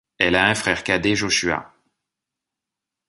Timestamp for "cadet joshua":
0.83-1.71